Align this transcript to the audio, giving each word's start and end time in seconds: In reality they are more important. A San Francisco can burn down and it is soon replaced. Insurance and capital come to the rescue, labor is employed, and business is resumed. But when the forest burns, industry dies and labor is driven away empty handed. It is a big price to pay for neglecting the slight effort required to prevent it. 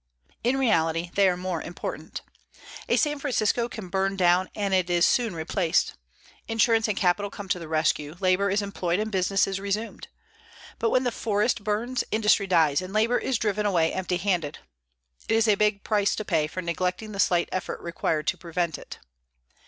In 0.43 0.57
reality 0.57 1.11
they 1.13 1.29
are 1.29 1.37
more 1.37 1.61
important. 1.61 2.23
A 2.89 2.97
San 2.97 3.19
Francisco 3.19 3.69
can 3.69 3.87
burn 3.87 4.15
down 4.15 4.49
and 4.55 4.73
it 4.73 4.89
is 4.89 5.05
soon 5.05 5.35
replaced. 5.35 5.93
Insurance 6.47 6.87
and 6.87 6.97
capital 6.97 7.29
come 7.29 7.47
to 7.49 7.59
the 7.59 7.67
rescue, 7.67 8.15
labor 8.19 8.49
is 8.49 8.63
employed, 8.63 8.99
and 8.99 9.11
business 9.11 9.45
is 9.45 9.59
resumed. 9.59 10.07
But 10.79 10.89
when 10.89 11.03
the 11.03 11.11
forest 11.11 11.63
burns, 11.63 12.03
industry 12.09 12.47
dies 12.47 12.81
and 12.81 12.93
labor 12.93 13.19
is 13.19 13.37
driven 13.37 13.67
away 13.67 13.93
empty 13.93 14.17
handed. 14.17 14.57
It 15.29 15.35
is 15.35 15.47
a 15.47 15.53
big 15.53 15.83
price 15.83 16.15
to 16.15 16.25
pay 16.25 16.47
for 16.47 16.63
neglecting 16.63 17.11
the 17.11 17.19
slight 17.19 17.47
effort 17.51 17.79
required 17.79 18.25
to 18.29 18.37
prevent 18.39 18.79
it. 18.79 18.97